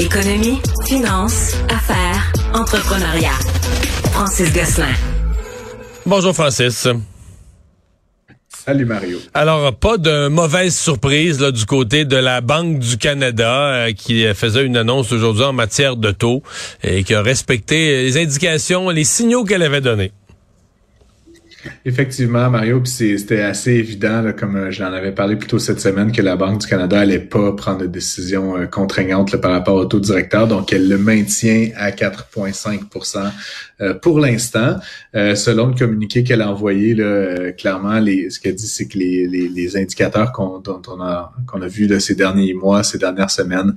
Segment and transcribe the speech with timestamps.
[0.00, 3.34] Économie, finance, affaires, entrepreneuriat.
[4.12, 4.94] Francis Gosselin.
[6.06, 6.86] Bonjour Francis.
[8.48, 9.18] Salut Mario.
[9.34, 14.24] Alors, pas de mauvaise surprise là, du côté de la Banque du Canada euh, qui
[14.34, 16.44] faisait une annonce aujourd'hui en matière de taux
[16.84, 20.12] et qui a respecté les indications, les signaux qu'elle avait donnés.
[21.84, 26.12] Effectivement, Mario, puis c'était assez évident, comme euh, j'en avais parlé plus tôt cette semaine,
[26.12, 29.84] que la Banque du Canada allait pas prendre de décision euh, contraignante par rapport au
[29.84, 33.30] taux directeur, donc elle le maintient à 4,5%
[33.80, 34.76] euh, pour l'instant.
[35.14, 39.26] selon le communiqué qu'elle a envoyé, là, clairement, les, ce qu'elle dit, c'est que les,
[39.26, 43.30] les, les indicateurs qu'on on a qu'on a vus de ces derniers mois, ces dernières
[43.30, 43.74] semaines,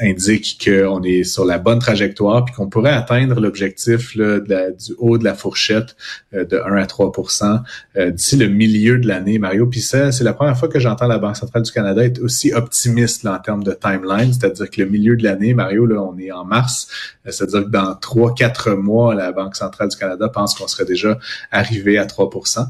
[0.00, 5.24] indiquent qu'on est sur la bonne trajectoire, puis qu'on pourrait atteindre l'objectif du haut de
[5.24, 5.96] la fourchette
[6.32, 7.62] de 1 à 3%
[7.96, 9.66] euh, d'ici le milieu de l'année, Mario.
[9.66, 12.52] Puis ça, c'est la première fois que j'entends la Banque centrale du Canada être aussi
[12.52, 16.32] optimiste en termes de timeline, c'est-à-dire que le milieu de l'année, Mario, là, on est
[16.32, 16.88] en mars,
[17.26, 21.18] euh, c'est-à-dire que dans 3-4 mois, la Banque centrale du Canada pense qu'on serait déjà
[21.50, 22.66] arrivé à 3%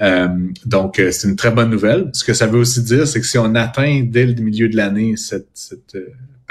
[0.00, 0.28] euh,
[0.66, 2.10] Donc, euh, c'est une très bonne nouvelle.
[2.12, 4.76] Ce que ça veut aussi dire, c'est que si on atteint dès le milieu de
[4.76, 5.96] l'année cette, cette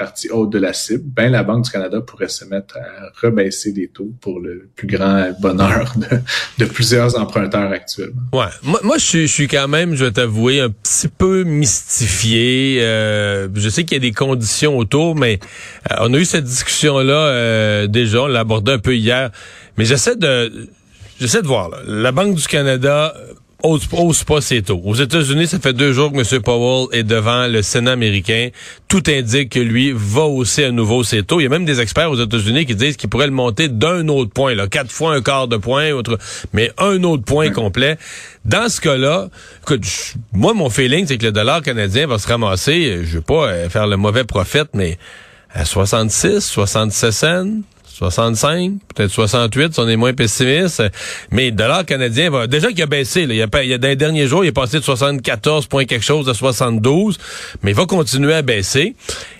[0.00, 3.72] partie haute de la cible, ben la Banque du Canada pourrait se mettre à rebaisser
[3.72, 5.92] des taux pour le plus grand bonheur
[6.58, 8.22] de, plusieurs emprunteurs actuellement.
[8.32, 12.78] Ouais, moi, je, suis, je suis quand même, je vais t'avouer, un petit peu mystifié.
[12.80, 15.38] Euh, je sais qu'il y a des conditions autour, mais
[15.90, 19.30] euh, on a eu cette discussion-là euh, déjà, on l'a abordé un peu hier,
[19.76, 20.66] mais j'essaie de
[21.20, 21.68] j'essaie de voir.
[21.68, 21.76] Là.
[21.86, 23.14] La Banque du Canada
[23.62, 24.80] hausse, hausse pas ses taux.
[24.84, 26.42] Aux États-Unis, ça fait deux jours que M.
[26.42, 28.48] Powell est devant le Sénat américain.
[28.88, 31.40] Tout indique que lui va hausser à nouveau ses taux.
[31.40, 34.08] Il y a même des experts aux États-Unis qui disent qu'il pourrait le monter d'un
[34.08, 36.18] autre point, là, quatre fois un quart de point, autre,
[36.52, 37.98] mais un autre point complet.
[38.44, 39.28] Dans ce cas-là,
[39.62, 39.84] écoute,
[40.32, 43.68] moi, mon feeling, c'est que le dollar canadien va se ramasser, je veux pas euh,
[43.68, 44.98] faire le mauvais prophète, mais
[45.52, 47.46] à 66, 67 cents,
[48.00, 50.82] 65, peut-être 68, si on est moins pessimiste.
[51.30, 53.26] Mais le dollar canadien va déjà qu'il a baissé.
[53.26, 55.66] Là, il, y a, il a dans les derniers jours, il est passé de 74
[55.66, 57.18] points quelque chose à 72,
[57.62, 58.94] mais il va continuer à baisser.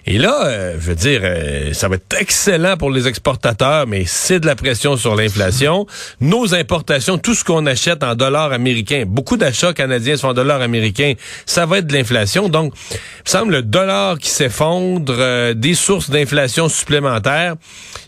[0.07, 4.05] Et là, euh, je veux dire, euh, ça va être excellent pour les exportateurs, mais
[4.07, 5.87] c'est de la pression sur l'inflation.
[6.21, 10.61] Nos importations, tout ce qu'on achète en dollars américains, beaucoup d'achats canadiens sont en dollars
[10.61, 11.15] américains,
[11.47, 12.51] ça va être de l'inflation.
[12.51, 17.55] Donc, il me semble le dollar qui s'effondre, euh, des sources d'inflation supplémentaires.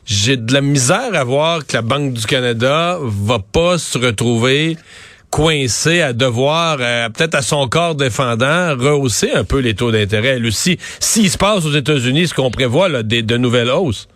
[0.04, 4.76] J'ai de la misère à voir que la Banque du Canada va pas se retrouver
[5.30, 10.36] coincé à devoir, euh, peut-être à son corps défendant, rehausser un peu les taux d'intérêt,
[10.36, 10.78] elle aussi.
[11.00, 14.08] S'il se passe aux États-Unis ce qu'on prévoit, là, des, de nouvelles hausses?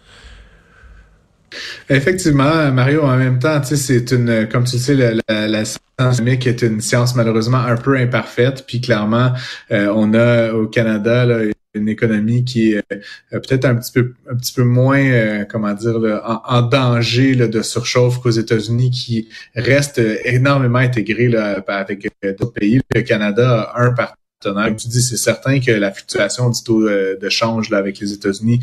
[1.89, 4.95] Effectivement, Mario, en même temps, c'est une, comme tu sais,
[5.29, 9.33] la, science chimique est une science malheureusement un peu imparfaite, puis clairement,
[9.71, 11.39] euh, on a au Canada là,
[11.77, 12.99] une économie qui est euh,
[13.31, 18.21] peut-être un petit peu un petit peu moins euh, comment dire en, danger de surchauffe
[18.21, 22.81] qu'aux États-Unis qui reste énormément intégré là, avec d'autres pays.
[22.95, 24.17] Le Canada a un partenaire
[24.77, 28.61] tu dis, c'est certain que la fluctuation du taux de change là, avec les États-Unis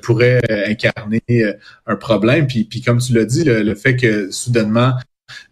[0.00, 1.22] pourrait incarner
[1.86, 2.46] un problème.
[2.46, 4.94] Puis, puis comme tu l'as dit, le, fait que soudainement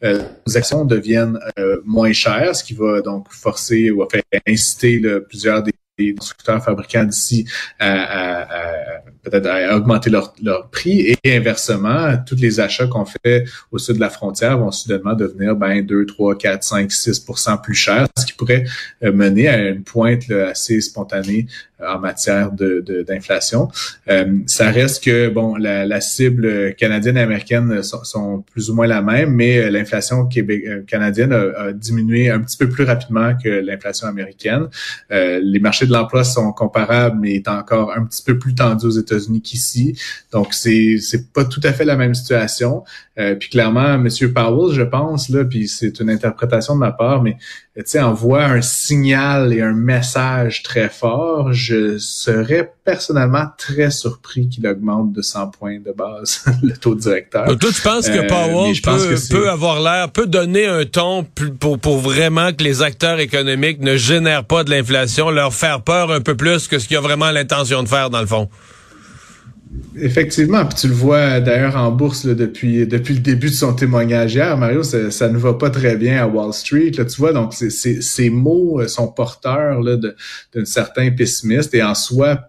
[0.05, 1.39] euh, les actions deviennent
[1.85, 7.05] moins chères, ce qui va donc forcer ou faire inciter plusieurs des les constructeurs fabricants
[7.05, 7.47] d'ici
[7.79, 8.47] à,
[9.23, 11.17] peut-être à augmenter leur, leur, prix.
[11.23, 15.55] Et inversement, tous les achats qu'on fait au sud de la frontière vont soudainement devenir
[15.55, 18.65] ben 2, 3, 4, 5, 6% plus chers, ce qui pourrait
[19.03, 21.47] euh, mener à une pointe assez spontanée
[21.81, 23.69] en matière de, d'inflation.
[24.09, 28.87] Euh, ça reste que bon, la, la cible canadienne et américaine sont, plus ou moins
[28.87, 34.07] la même, mais l'inflation euh, canadienne a, diminué un petit peu plus rapidement que l'inflation
[34.07, 34.69] américaine.
[35.11, 38.87] Euh, les marchés de l'emploi sont comparables, mais est encore un petit peu plus tendu
[38.87, 39.99] aux États-Unis qu'ici.
[40.33, 42.85] Donc c'est c'est pas tout à fait la même situation.
[43.17, 47.23] Euh, puis clairement, Monsieur Powell, je pense, là, puis c'est une interprétation de ma part,
[47.23, 47.37] mais
[47.77, 51.53] tu sais, envoie un signal et un message très fort.
[51.53, 57.47] Je serais personnellement très surpris qu'il augmente de 100 points de base le taux directeur.
[57.47, 61.25] Donc toi, tu penses que Powell peut, peut, avoir l'air, peut donner un ton
[61.61, 66.11] pour, pour vraiment que les acteurs économiques ne génèrent pas de l'inflation, leur faire peur
[66.11, 68.49] un peu plus que ce qu'il a vraiment l'intention de faire dans le fond?
[69.97, 74.35] Effectivement, puis tu le vois d'ailleurs en bourse depuis depuis le début de son témoignage
[74.35, 76.91] hier, Mario, ça, ne va pas très bien à Wall Street.
[76.99, 82.41] Là, tu vois, donc ces mots euh, sont porteurs d'un certain pessimiste et en soi,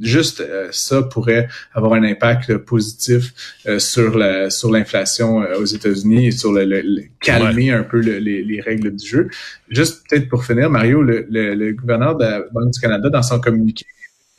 [0.00, 3.34] juste euh, ça pourrait avoir un impact positif
[3.66, 6.82] euh, sur la sur l'inflation aux États-Unis et sur le,
[7.20, 9.28] calmer un peu les, règles du jeu.
[9.68, 13.40] Juste peut-être pour finir, Mario, le, le gouverneur de la Banque du Canada dans son
[13.40, 13.86] communiqué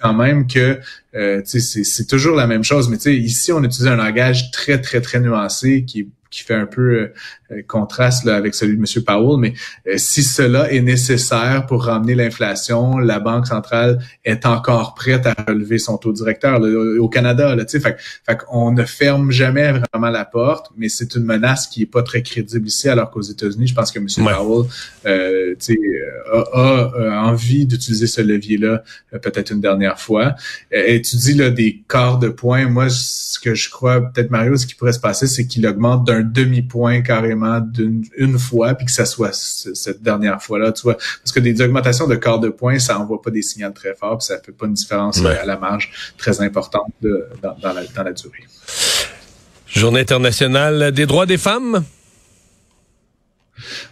[0.02, 0.80] quand même que
[1.16, 5.20] euh, c'est toujours la même chose, mais ici, on utilise un langage très, très, très
[5.20, 7.14] nuancé qui, qui fait un peu euh,
[7.68, 9.04] contraste là, avec celui de M.
[9.04, 9.54] Powell, mais
[9.88, 15.36] euh, si cela est nécessaire pour ramener l'inflation, la Banque centrale est encore prête à
[15.48, 17.56] relever son taux directeur au Canada.
[17.56, 21.84] Là, fait, fait on ne ferme jamais vraiment la porte, mais c'est une menace qui
[21.84, 24.08] est pas très crédible ici, alors qu'aux États-Unis, je pense que M.
[24.18, 24.70] Powell
[25.06, 25.56] euh,
[26.32, 30.36] a, a, envie d'utiliser ce levier-là peut-être une dernière fois.
[30.72, 32.68] Et tu dis là, des quarts de point.
[32.68, 36.06] Moi, ce que je crois, peut-être Mario, ce qui pourrait se passer, c'est qu'il augmente
[36.06, 40.96] d'un demi-point carrément d'une une fois, puis que ça soit cette dernière fois-là, tu vois.
[40.96, 44.20] Parce que des augmentations de quart de point, ça envoie pas des signaux très forts,
[44.20, 48.14] puis ça fait pas une différence à la marge très importante dans, la, dans la
[48.14, 48.46] durée.
[49.68, 51.84] Journée internationale des droits des femmes?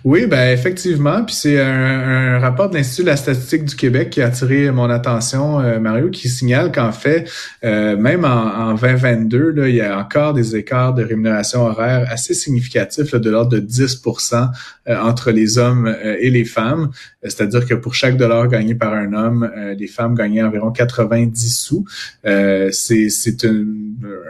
[0.03, 1.23] Oui, ben effectivement.
[1.23, 4.89] Puis c'est un, rapport de l'Institut de la statistique du Québec qui a attiré mon
[4.89, 7.29] attention, euh, Mario, qui signale qu'en fait,
[7.63, 12.33] euh, même en, 2022, là, il y a encore des écarts de rémunération horaire assez
[12.33, 14.49] significatifs de l'ordre de 10%
[14.87, 16.89] euh, entre les hommes et les femmes.
[17.23, 21.85] C'est-à-dire que pour chaque dollar gagné par un homme, les femmes gagnaient environ 90 sous.
[22.23, 23.65] c'est un,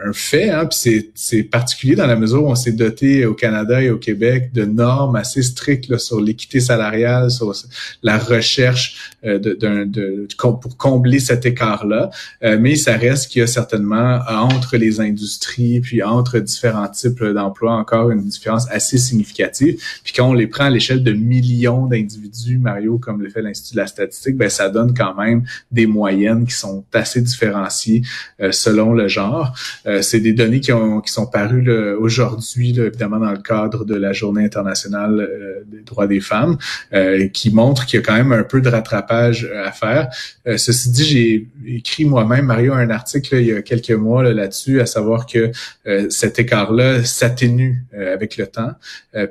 [0.04, 3.80] un, fait, hein, puis c'est particulier dans la mesure où on s'est doté au Canada
[3.82, 7.54] et au Québec de normes assez assez strict sur l'équité salariale, sur
[8.02, 12.10] la recherche euh, de, pour combler cet écart-là.
[12.42, 17.22] Euh, mais ça reste qu'il y a certainement entre les industries, puis entre différents types
[17.22, 19.80] d'emplois, encore une différence assez significative.
[20.02, 23.74] Puis quand on les prend à l'échelle de millions d'individus, Mario, comme le fait l'Institut
[23.74, 28.02] de la statistique, ben ça donne quand même des moyennes qui sont assez différenciées
[28.40, 29.54] euh, selon le genre.
[30.00, 34.12] C'est des données qui, ont, qui sont parues aujourd'hui, évidemment dans le cadre de la
[34.12, 36.56] Journée internationale euh, des droits des femmes,
[36.92, 40.08] euh, qui montre qu'il y a quand même un peu de rattrapage euh, à faire.
[40.56, 44.86] ceci dit, j'ai écrit moi-même, Mario, un article il y a quelques mois là-dessus, à
[44.86, 45.50] savoir que
[46.08, 48.72] cet écart-là s'atténue avec le temps.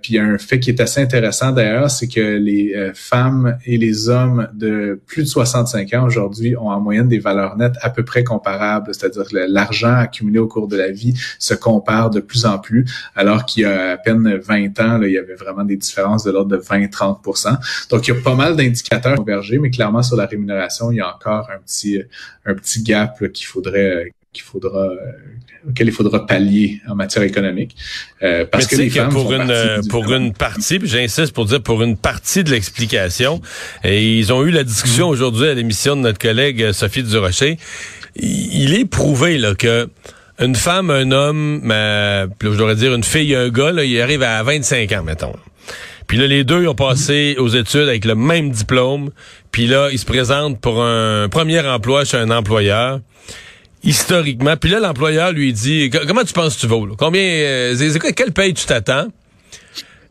[0.01, 3.57] puis il y a un fait qui est assez intéressant d'ailleurs, c'est que les femmes
[3.65, 7.77] et les hommes de plus de 65 ans aujourd'hui ont en moyenne des valeurs nettes
[7.81, 12.19] à peu près comparables, c'est-à-dire l'argent accumulé au cours de la vie se compare de
[12.19, 12.85] plus en plus,
[13.15, 16.23] alors qu'il y a à peine 20 ans, là, il y avait vraiment des différence
[16.23, 20.17] de l'ordre de 20-30 Donc, il y a pas mal d'indicateurs convergés, mais clairement, sur
[20.17, 22.01] la rémunération, il y a encore un petit,
[22.45, 24.89] un petit gap qu'il faudrait qu'il faudra
[25.67, 27.75] auquel il faudra pallier en matière économique
[28.21, 31.97] euh, parce que les femmes pour une pour une partie j'insiste pour dire pour une
[31.97, 33.41] partie de l'explication
[33.83, 35.13] et ils ont eu la discussion mm-hmm.
[35.13, 37.57] aujourd'hui à l'émission de notre collègue Sophie Durocher
[38.21, 39.89] il est prouvé là que
[40.39, 44.41] une femme, un homme, je devrais dire une fille, un gars, là, il arrive à
[44.41, 45.35] 25 ans, mettons.
[46.07, 49.11] Puis là, les deux ont passé aux études avec le même diplôme.
[49.51, 53.01] Puis là, ils se présentent pour un premier emploi chez un employeur.
[53.83, 54.57] Historiquement.
[54.57, 56.87] Puis là, l'employeur lui dit Comment tu penses que tu vaux?
[56.97, 59.07] Combien euh, quelle paye tu t'attends?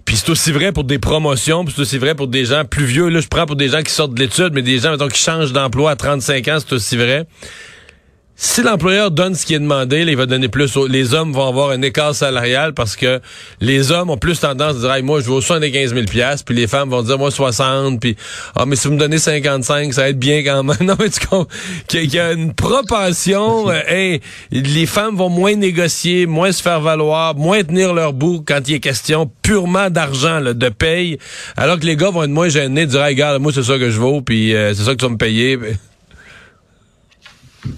[0.04, 2.86] Puis c'est aussi vrai pour des promotions, puis c'est aussi vrai pour des gens plus
[2.86, 3.08] vieux.
[3.08, 5.20] Là, je prends pour des gens qui sortent de l'étude, mais des gens, mettons, qui
[5.20, 7.26] changent d'emploi à 35 ans, c'est aussi vrai
[8.40, 10.76] si l'employeur donne ce qui est demandé, il va donner plus.
[10.88, 13.20] les hommes vont avoir un écart salarial parce que
[13.60, 16.68] les hommes ont plus tendance à dire moi je veux 75 000 pièces puis les
[16.68, 18.14] femmes vont dire moi 60 puis
[18.54, 20.76] ah mais si vous me donnez 55 ça va être bien quand même.
[20.82, 21.48] non mais tu comprends
[21.88, 23.70] qu'il y a une propension.
[23.70, 24.18] euh,
[24.52, 28.74] les femmes vont moins négocier, moins se faire valoir, moins tenir leur bout quand il
[28.74, 31.18] est question purement d'argent de paye,
[31.56, 33.98] alors que les gars vont être moins gênés, dire regarde moi c'est ça que je
[33.98, 35.58] vaux puis euh, c'est ça que tu vas me payer.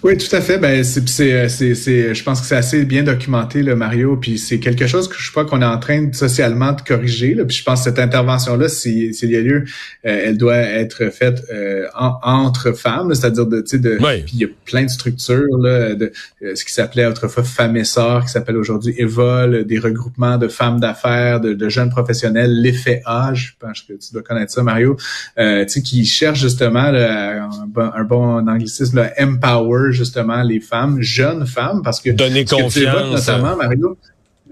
[0.02, 0.58] Oui, tout à fait.
[0.58, 4.16] Ben, c'est, c'est, c'est, je pense que c'est assez bien documenté, le Mario.
[4.16, 7.34] Puis c'est quelque chose que je crois qu'on est en train socialement de corriger.
[7.34, 7.46] Là.
[7.46, 9.64] Puis je pense que cette intervention-là, s'il y a lieu,
[10.04, 13.96] euh, elle doit être faite euh, entre femmes, c'est-à-dire de, tu sais, de.
[13.96, 17.76] Puis il y a plein de structures là, de euh, ce qui s'appelait autrefois Femmes
[17.76, 22.52] et Sœurs, qui s'appelle aujourd'hui Evol, des regroupements de femmes d'affaires, de, de, jeunes professionnels,
[22.60, 23.56] l'effet âge.
[23.58, 24.96] Je pense que tu dois connaître ça, Mario.
[25.38, 31.00] tu sais, qui cherchent justement un, bon, un bon anglicisme, là, empower justement les femmes,
[31.00, 33.96] jeunes femmes, parce que donner confiance, notamment Mario,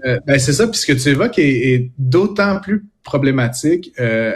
[0.05, 4.33] euh, ben c'est ça, puisque tu évoques est, est d'autant plus problématique euh,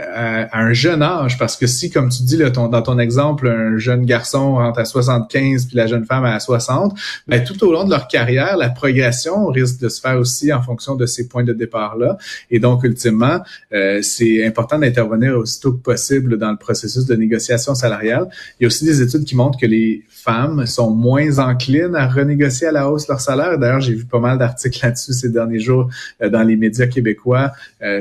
[0.51, 3.48] à, un jeune âge parce que si, comme tu dis là, ton, dans ton exemple,
[3.48, 7.74] un jeune garçon rentre à 75 puis la jeune femme à 60, ben, tout au
[7.74, 11.27] long de leur carrière, la progression risque de se faire aussi en fonction de ces
[11.27, 12.17] points de départ-là.
[12.50, 13.41] Et donc, ultimement,
[13.74, 18.27] euh, c'est important d'intervenir aussitôt que possible dans le processus de négociation salariale.
[18.60, 22.08] Il y a aussi des études qui montrent que les femmes sont moins enclines à
[22.08, 23.58] renégocier à la hausse leur salaire.
[23.58, 25.89] D'ailleurs, j'ai vu pas mal d'articles là-dessus ces derniers jours
[26.22, 27.51] euh, dans les médias québécois.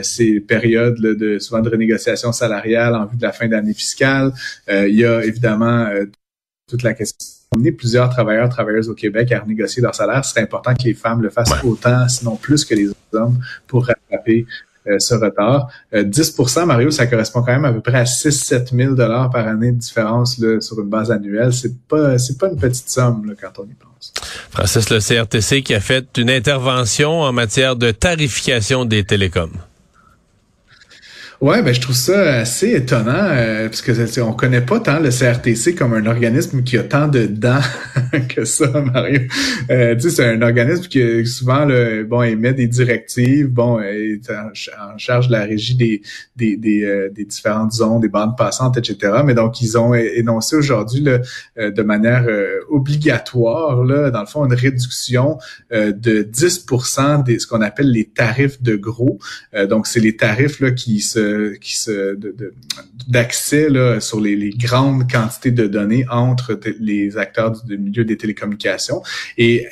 [0.02, 4.32] c'est période de souvent de renégociation salariale en vue de la fin d'année fiscale.
[4.68, 6.04] Euh, il y a évidemment euh,
[6.68, 7.16] toute la question
[7.54, 10.24] amener plusieurs travailleurs, travailleuses au Québec à renégocier leur salaire.
[10.24, 14.46] C'est important que les femmes le fassent autant, sinon plus que les hommes, pour rattraper
[14.86, 15.68] euh, ce retard.
[15.92, 19.72] 10 Mario, ça correspond quand même à peu près à 6-7 000 dollars par année
[19.72, 21.52] de différence là, sur une base annuelle.
[21.52, 24.14] C'est pas c'est pas une petite somme là, quand on y pense.
[24.50, 29.58] Francis, le CRTC qui a fait une intervention en matière de tarification des télécoms.
[31.42, 35.10] Ouais, ben je trouve ça assez étonnant euh, parce que on connaît pas tant le
[35.10, 37.58] CRTC comme un organisme qui a tant de dents
[38.28, 39.22] que ça, Mario.
[39.68, 44.30] Euh, tu sais, c'est un organisme qui souvent le bon émet des directives, bon est
[44.30, 46.02] en, charge de la régie des
[46.36, 49.22] des, des, euh, des, différentes zones, des bandes passantes, etc.
[49.24, 52.24] Mais donc ils ont énoncé aujourd'hui euh, de manière
[52.70, 55.38] obligatoire là, dans le fond, une réduction
[55.72, 59.18] de 10% des ce qu'on appelle les tarifs de gros.
[59.68, 62.16] donc c'est les tarifs là qui se qui se
[63.08, 68.16] d'accès là sur les, les, grandes quantités de données entre les acteurs du, milieu des
[68.16, 69.02] télécommunications.
[69.38, 69.66] Et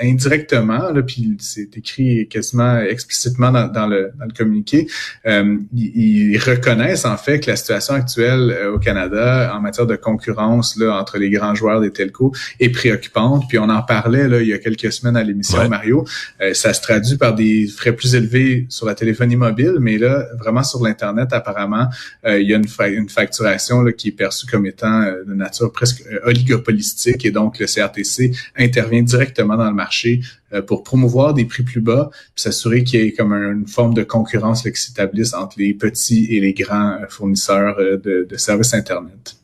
[0.00, 4.86] indirectement là puis c'est écrit quasiment explicitement dans, dans, le, dans le communiqué
[5.26, 9.96] euh, ils, reconnaissent en fait que la situation actuelle euh, au Canada en matière de
[9.96, 13.44] concurrence là entre les grands joueurs des telcos est préoccupante.
[13.48, 16.04] Puis on en parlait là il y a quelques semaines à l'émission Mario.
[16.40, 20.26] Euh, ça se traduit par des frais plus élevés sur la téléphonie mobile mais là
[20.38, 21.88] vraiment sur Internet, apparemment,
[22.24, 26.02] euh, il y a une, facturation qui est perçue comme étant euh, de nature presque
[26.06, 30.20] euh, oligopolistique et donc le CRTC intervient directement dans le marché
[30.68, 34.04] pour promouvoir des prix plus bas, puis s'assurer qu'il y ait comme une forme de
[34.04, 39.36] concurrence qui s'établisse entre les petits et les grands fournisseurs de services Internet.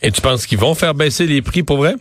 [0.00, 1.96] Et tu penses qu'ils vont faire baisser les prix pour vrai?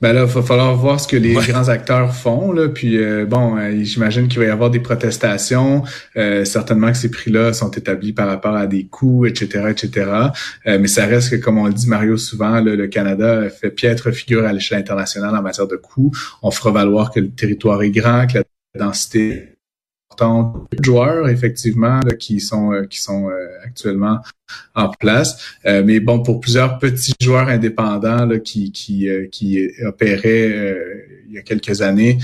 [0.00, 2.52] Ben là, il va falloir voir ce que les grands acteurs font.
[2.52, 2.68] Là.
[2.68, 5.84] Puis euh, bon, euh, j'imagine qu'il va y avoir des protestations.
[6.16, 10.10] Euh, certainement que ces prix-là sont établis par rapport à des coûts, etc., etc.
[10.66, 14.44] mais ça reste que, comme on le dit Mario souvent, le Canada fait piètre figure
[14.44, 16.12] à l'échelle internationale en matière de coûts.
[16.42, 18.44] On fera valoir que le territoire est grand, que la
[18.74, 19.51] densité de
[20.82, 23.30] joueurs effectivement qui sont qui sont
[23.64, 24.20] actuellement
[24.74, 25.56] en place.
[25.66, 31.06] Euh, mais bon, pour plusieurs petits joueurs indépendants là, qui, qui, euh, qui opéraient euh,
[31.28, 32.18] il y a quelques années,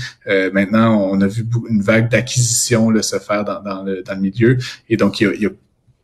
[0.53, 4.59] maintenant, on a vu une vague d'acquisition se faire dans, dans, le, dans le milieu.
[4.87, 5.49] Et donc, il y a, il y a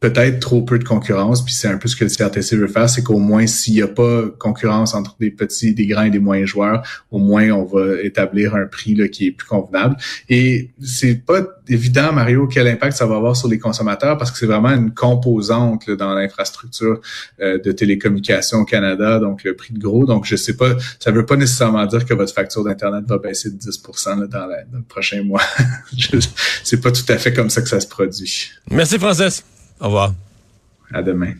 [0.09, 2.87] peut-être trop peu de concurrence, puis c'est un peu ce que le CRTC veut faire,
[2.87, 6.19] c'est qu'au moins s'il n'y a pas concurrence entre des petits, des grands et des
[6.19, 9.97] moyens joueurs, au moins on va établir un prix là, qui est plus convenable.
[10.29, 14.37] Et c'est pas évident, Mario, quel impact ça va avoir sur les consommateurs, parce que
[14.37, 17.01] c'est vraiment une composante dans l'infrastructure
[17.41, 20.05] euh, de télécommunications au Canada, donc le prix de gros.
[20.05, 23.49] Donc je sais pas, ça veut pas nécessairement dire que votre facture d'internet va baisser
[23.49, 25.41] de 10 là, dans, dans le prochain mois.
[26.63, 28.51] c'est pas tout à fait comme ça que ça se produit.
[28.69, 29.43] Merci Francis.
[29.85, 30.15] Au revoir.
[30.91, 31.35] À demain.